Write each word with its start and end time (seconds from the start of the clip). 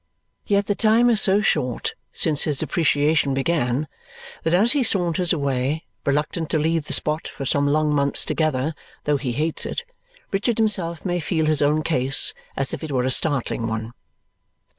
Yet 0.47 0.65
the 0.65 0.73
time 0.73 1.11
is 1.11 1.21
so 1.21 1.41
short 1.41 1.93
since 2.11 2.41
his 2.41 2.57
depreciation 2.57 3.35
began 3.35 3.87
that 4.41 4.53
as 4.55 4.71
he 4.71 4.81
saunters 4.81 5.31
away, 5.31 5.85
reluctant 6.07 6.49
to 6.49 6.57
leave 6.57 6.85
the 6.85 6.93
spot 6.93 7.27
for 7.27 7.45
some 7.45 7.67
long 7.67 7.93
months 7.93 8.25
together, 8.25 8.73
though 9.03 9.17
he 9.17 9.33
hates 9.33 9.63
it, 9.63 9.83
Richard 10.31 10.57
himself 10.57 11.05
may 11.05 11.19
feel 11.19 11.45
his 11.45 11.61
own 11.61 11.83
case 11.83 12.33
as 12.57 12.73
if 12.73 12.83
it 12.83 12.91
were 12.91 13.05
a 13.05 13.11
startling 13.11 13.67
one. 13.67 13.93